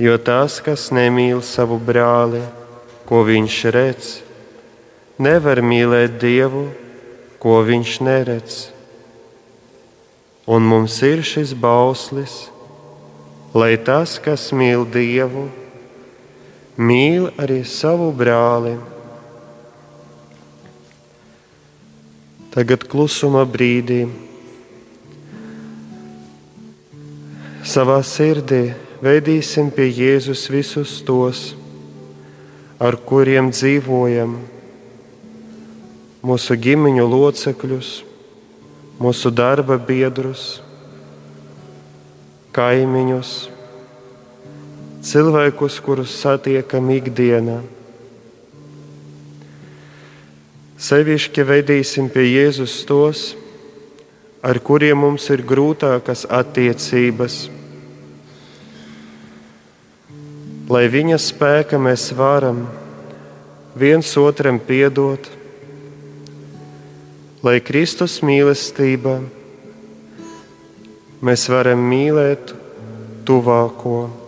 [0.00, 2.40] Jo tas, kas nemīl savu brāli,
[3.04, 4.12] ko viņš redz,
[5.20, 6.70] nevar mīlēt Dievu,
[7.40, 8.60] ko viņš neredz.
[10.48, 12.48] Un mums ir šis bauslis,
[13.52, 15.50] lai tas, kas mīl Dievu,
[16.80, 18.78] mīl arī savu brāli.
[22.50, 24.08] Tagad klusuma brīdī
[27.62, 31.44] savā sirdī veidīsim pie Jēzus visus tos,
[32.82, 34.34] ar kuriem dzīvojam
[36.26, 37.94] mūsu ģimeņu locekļus,
[38.98, 40.58] mūsu darba biedrus,
[42.56, 43.34] kaimiņus,
[45.06, 47.60] cilvēkus, kurus satiekam ikdienā.
[50.80, 53.34] Sevišķi veidīsim pie Jēzus tos,
[54.40, 57.34] ar kuriem mums ir grūtākas attiecības.
[60.72, 62.62] Lai viņa spēka mēs varam
[63.76, 65.28] viens otram piedot,
[67.44, 69.18] lai Kristus mīlestībā
[71.20, 72.54] mēs varam mīlēt
[73.28, 74.19] tuvāko.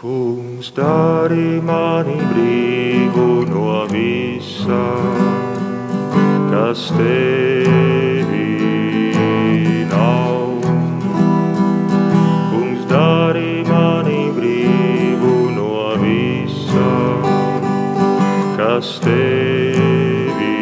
[0.00, 4.86] Kungs dari mani brīvu no visa,
[6.48, 8.46] kas tevi
[9.92, 10.64] nav.
[12.48, 16.96] Kungs dari mani brīvu no visa,
[18.56, 20.56] kas tevi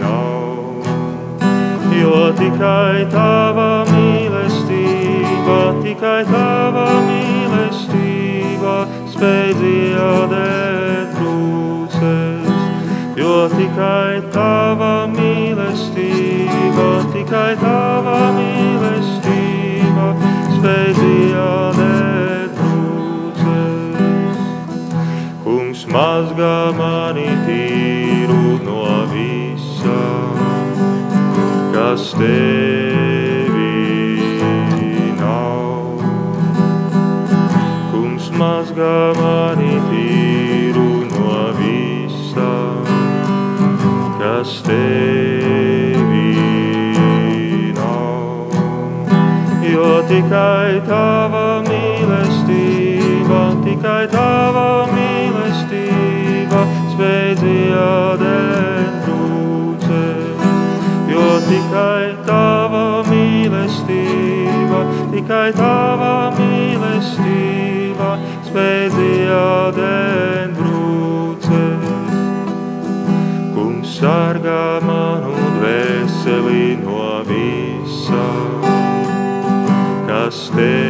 [0.00, 0.88] nav.
[2.00, 7.19] Jo tikai tava mīlestība, tikai tava mīlestība
[9.20, 12.48] dziedēt trūces.
[13.20, 20.08] Jo tikai tava mīlestība, tikai tava mīlestība
[20.62, 24.42] dziedēt trūces.
[25.44, 30.02] Kungs mazgā mani tīru no visa,
[31.76, 33.19] kas tevi
[38.80, 42.52] Kungs mazgā mani tīru no visa,
[44.18, 46.30] kas tevi
[47.76, 48.54] nav.
[49.72, 56.64] Jo tikai tava mīlestība, tikai tava mīlestība
[56.94, 60.48] spēj dziedēt trūces.
[61.12, 66.59] Jo tikai tava mīlestība, tikai tava mīlestība
[68.50, 71.84] spēj dziedēt trūces.
[73.54, 78.28] Kungs sargā manu dvēseli no visa,
[80.10, 80.89] kas tevi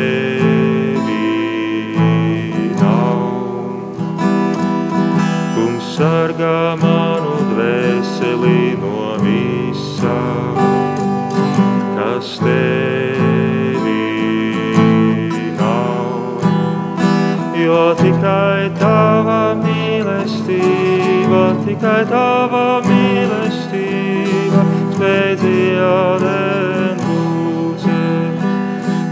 [21.70, 28.40] tikai tava mīlestība spēj dziedēt trūces.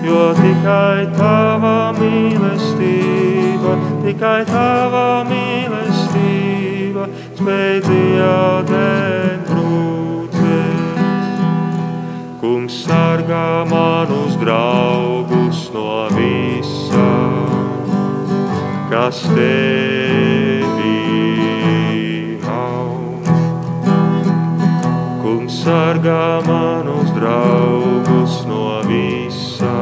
[0.03, 7.07] Jo tikai tava mīlestība, tikai tava mīlestība
[7.39, 10.99] spēj dziedēt trūces.
[12.43, 17.09] Kungs sargā manus draugus no visa,
[18.91, 20.08] kas tevi
[25.69, 29.75] Kungs sargā manus draugus no visa,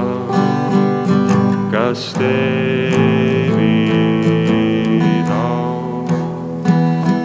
[1.71, 3.95] kas tevi
[5.29, 6.11] nav.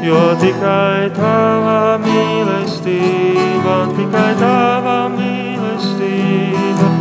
[0.06, 6.94] Jo tikai tava mīlestība, tikai tava mīlestība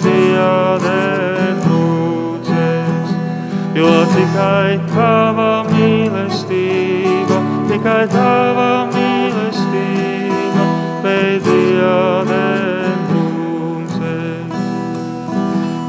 [0.00, 3.16] dziedēt trūces.
[3.76, 8.95] Jo tikai tava mīlestība, tikai tava mīlestība
[11.06, 14.54] spēj dziedēt trūces.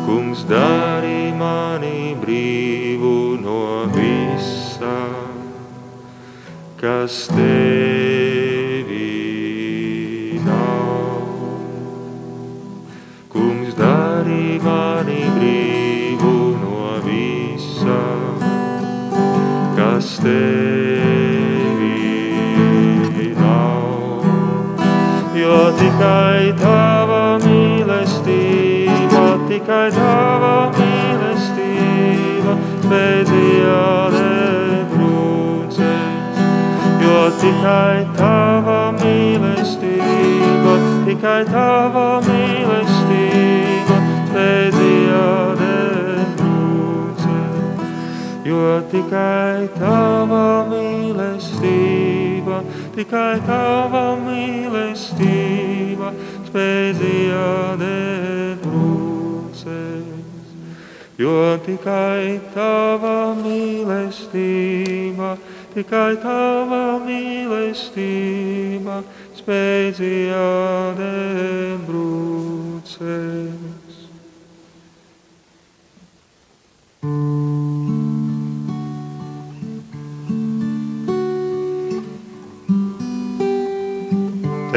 [0.06, 4.94] Kungs dari mani brīvu no visa,
[6.78, 9.10] kas tevi
[10.46, 11.26] nav.
[13.34, 18.02] Kungs dari mani brīvu no visa,
[19.82, 20.77] kas tevi
[25.78, 32.54] tikai tava mīlestība, tikai tava mīlestība
[33.30, 36.42] dziedēt trūces.
[37.04, 40.76] Jo tikai tava mīlestība,
[41.08, 43.98] tikai tava mīlestība
[44.78, 47.58] dziedēt trūces.
[48.48, 52.17] Jo tikai tava mīlestība,
[52.98, 56.10] tikai tava mīlestība
[56.48, 60.08] spēj dziedēt trūces.
[61.22, 61.36] Jo
[61.66, 65.30] tikai tava mīlestība,
[65.76, 68.96] tikai tava mīlestība
[69.38, 73.68] spēj dziedēt brūces.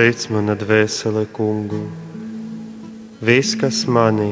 [0.01, 1.83] Teic mana dvēsele kungu,
[3.21, 4.31] viss, kas manī,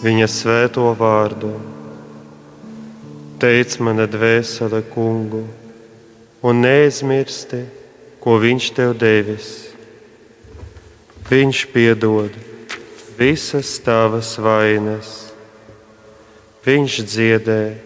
[0.00, 1.50] viņa svēto vārdu.
[3.36, 5.42] Teic mana dvēsele kungu,
[6.40, 7.60] un neaizmirsti,
[8.24, 9.52] ko viņš tev devis.
[11.28, 12.40] Viņš piedod
[13.20, 15.26] visas tavas vainas,
[16.66, 17.76] Viņš dziedē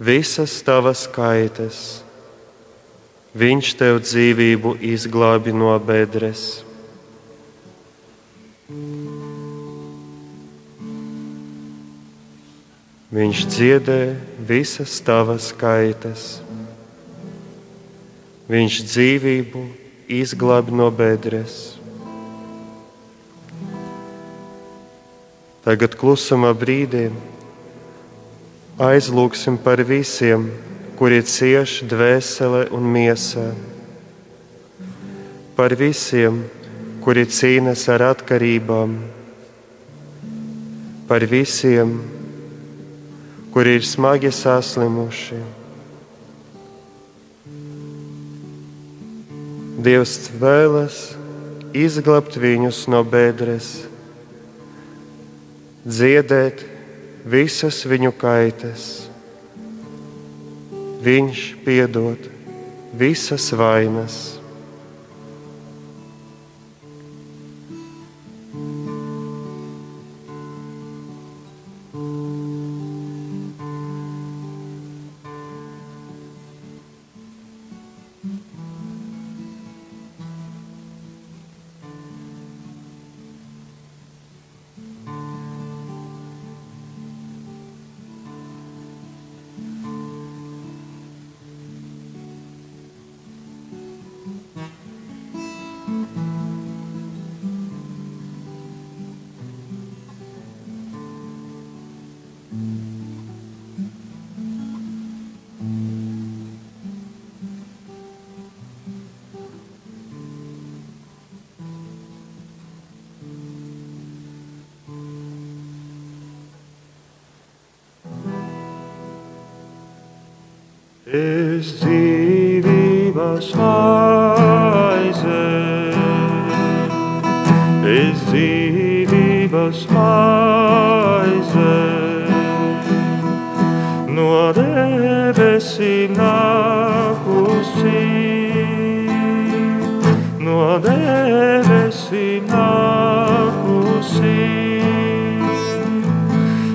[0.00, 2.03] visas tavas kaitas,
[3.34, 6.62] viņš tev dzīvību izglābi no bedres.
[13.14, 14.00] Viņš dziedē
[14.42, 16.40] visas tavas kaitas.
[18.50, 19.62] Viņš dzīvību
[20.10, 21.74] izglāb no bedres.
[25.64, 27.06] Tagad klusumā brīdī
[28.76, 30.50] aizlūgsim par visiem,
[30.98, 33.48] kuri cieš dvēselē un miesā.
[35.54, 36.42] Par visiem,
[37.04, 38.94] kuri cīnās ar atkarībām,
[41.08, 41.98] par visiem,
[43.54, 45.40] kuri ir smagi saslimuši.
[49.84, 51.00] Dievs vēlas
[51.76, 53.84] izglābt viņus no bedres,
[55.84, 56.64] dziedēt
[57.28, 59.03] visas viņu kaitas.
[61.04, 62.30] Viņš piedod
[62.96, 64.43] visas vainas.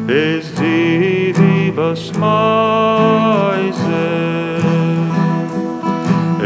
[0.09, 4.05] Es dzīvības maize.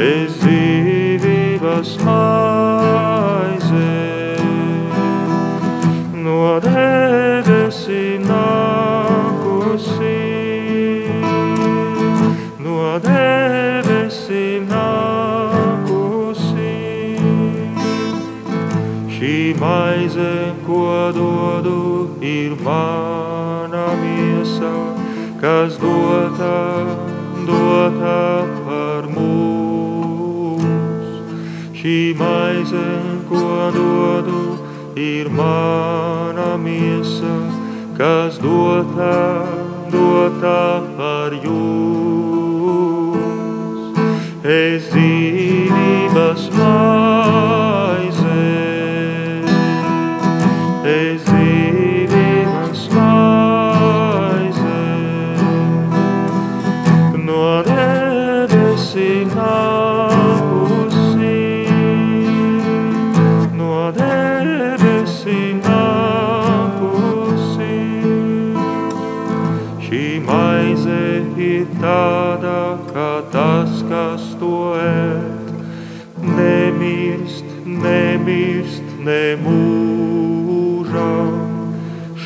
[0.03, 3.91] Es dzīvības maize,
[6.26, 10.18] no debesīm nākusi,
[12.66, 16.74] no debesīm nākusi.
[19.14, 20.34] Šī maize,
[20.68, 21.80] ko dodu,
[22.20, 23.33] ir mana
[24.64, 24.95] miesa,
[25.41, 26.86] kas dota,
[27.47, 30.64] dota par mūsu.
[31.74, 32.88] Šī maize,
[33.30, 34.43] ko dodu,
[34.95, 37.36] ir mana miesa,
[37.97, 39.45] kas dota,
[39.91, 41.84] dota par jūs.
[44.43, 47.22] Es dzīvības maize,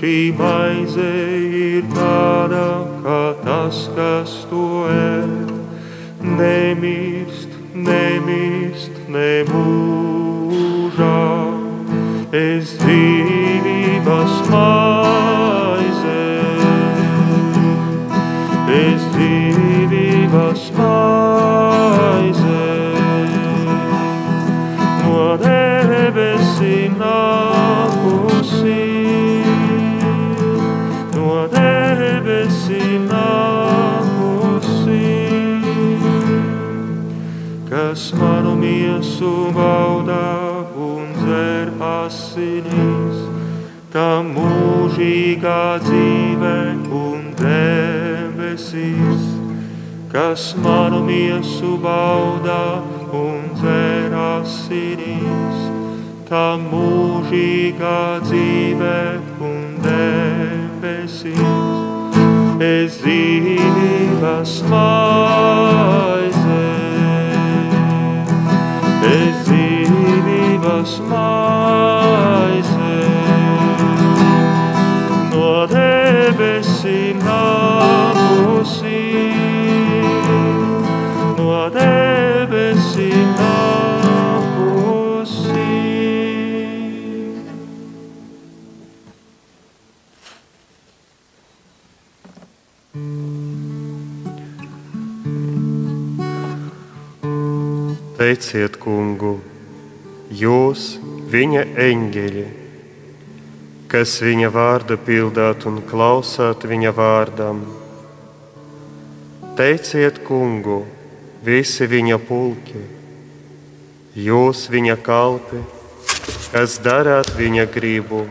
[0.08, 1.06] Šī maize
[1.60, 2.68] ir tāda,
[3.04, 5.50] kā tas, kas to ēd,
[6.24, 9.68] nemirst, nemirst, nemūžam.
[12.32, 14.87] Es dzīvības maize,
[38.98, 43.20] miesu baudā un dzer asinīs,
[43.94, 46.54] tam mūžīgā dzīve
[46.98, 49.22] un debesīs,
[50.10, 52.82] kas manu miesu baudā
[53.14, 55.70] un dzer asinīs,
[56.26, 58.98] tam mūžīgā dzīve
[59.54, 61.38] un debesīs,
[62.58, 66.17] dzīvības maize,
[69.06, 72.96] es dzīvības maize,
[75.32, 79.04] no debesīm nākusi,
[81.38, 83.68] no debesīm nākusi.
[98.18, 99.34] Teiciet, kungu,
[100.32, 100.94] jūs,
[101.28, 102.46] viņa eņģeļi,
[103.92, 107.60] kas viņa vārdu pildāt un klausāt viņa vārdam.
[109.60, 110.86] Teiciet, kungu,
[111.44, 112.86] visi viņa pulki,
[114.16, 115.60] jūs, viņa kalpi,
[116.56, 118.24] kas darāt viņa gribu.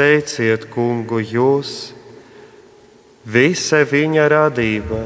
[0.00, 1.90] Teiciet, kungu, jūs,
[3.28, 5.04] visa viņa radība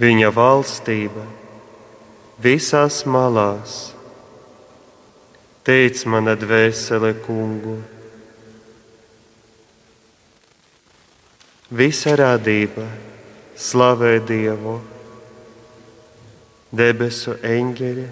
[0.00, 1.24] viņa valstība
[2.42, 3.92] visās malās.
[5.64, 7.78] Teic mana dvēsele, kungu,
[11.72, 12.84] visa radība
[13.56, 14.74] slavē Dievu,
[16.68, 18.04] debesu eņģeļi,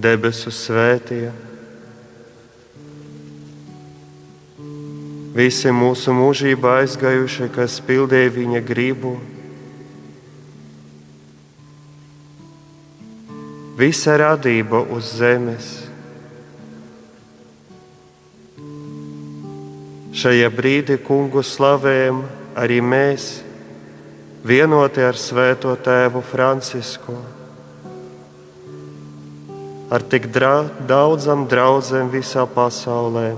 [0.00, 1.28] debesu svētie.
[5.36, 9.18] Visi mūsu mūžībā aizgājušie, kas pildīja viņa gribu,
[13.80, 15.68] visa radība uz zemes.
[20.20, 22.18] Šajā brīdī kungu slavējam
[22.60, 23.28] arī mēs,
[24.44, 27.14] vienoti ar Svēto Tēvu Francisku,
[29.88, 30.28] ar tik
[30.90, 33.30] daudzam draugiem visā pasaulē.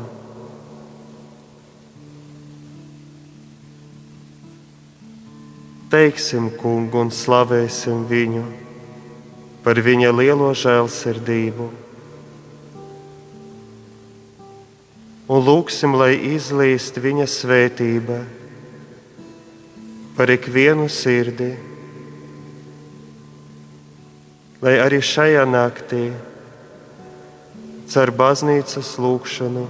[5.92, 8.61] Teiksim kungu un slavēsim viņu
[9.62, 11.68] par viņa lielo žēlsirdību.
[15.32, 18.18] Un lūgsim, lai izlīst viņa svētība
[20.18, 21.54] par ikvienu sirdi,
[24.62, 26.10] lai arī šajā naktī
[27.92, 29.64] caur baznīcas lūgšanu,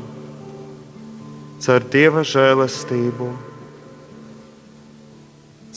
[1.63, 3.29] caur dieva žēlastību,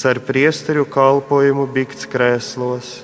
[0.01, 2.95] caur priesteru kalpojumu bikts krēslos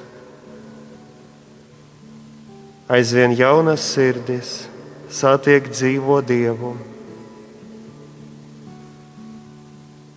[2.91, 4.65] aizvien jaunas sirdis
[5.07, 6.73] satiek dzīvo Dievu.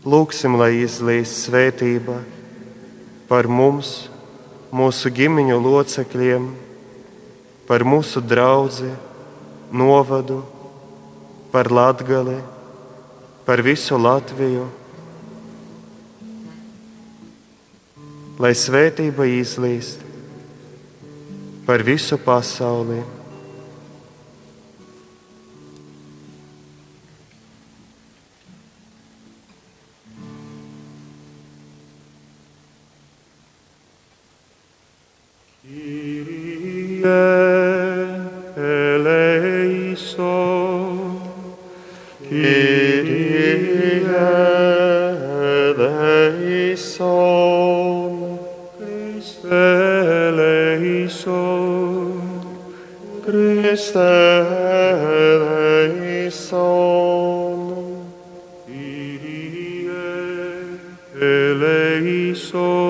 [0.05, 2.19] Lūksim, lai izlīst svētība
[3.31, 4.11] par mums,
[4.75, 6.51] mūsu ģimeņu locekļiem,
[7.71, 8.91] par mūsu draugu,
[9.71, 10.43] novadu,
[11.55, 12.41] par Latviju,
[13.47, 14.67] par visu Latviju.
[18.43, 20.04] Lai svētība izlīst
[21.67, 23.03] par visu pasauli.
[38.57, 40.25] eleison,
[61.21, 62.84] eleison,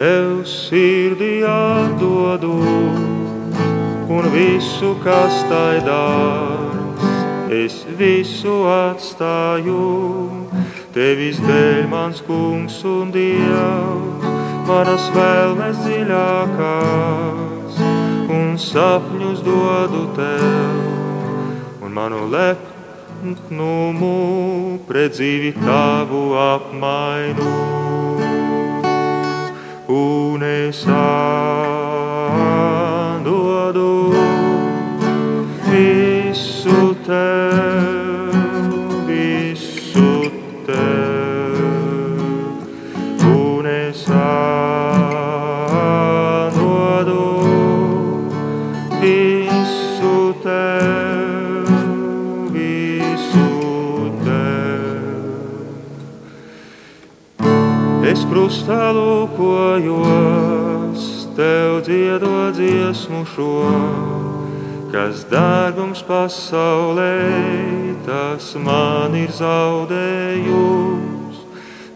[0.00, 2.54] Tev sirdī atdodu
[4.08, 7.04] un visu, kas tai dārgs,
[7.52, 9.84] es visu atstāju.
[10.96, 14.24] Tevis dēļ mans kungs un dievs,
[14.70, 17.76] manas vēlmes dziļākās,
[18.40, 20.80] un sapņus dodu tev,
[21.84, 22.80] un manu lepnu
[23.20, 27.69] lepnumu pret dzīvi tavu apmainu.
[30.70, 32.14] Es atdodu
[35.66, 38.34] visu tev,
[39.08, 40.12] visu
[40.66, 41.58] tev.
[43.34, 44.94] Un es atdodu
[49.00, 49.39] visu
[58.30, 61.02] krustā lūkojos,
[61.34, 63.66] tev dziedot dziesmu šo,
[64.92, 67.18] kas dārgums pasaulē,
[68.06, 71.36] tas man ir zaudējums.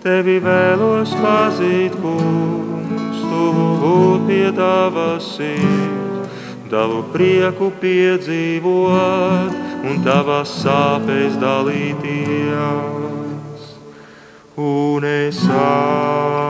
[0.02, 6.34] Tevi vēlos pazīt, kungs, tuvu būt pie tavas sirds,
[6.68, 9.52] tavu prieku piedzīvot
[9.86, 13.13] un tavās sāpēs dalīties.
[14.56, 16.44] Un es atdodu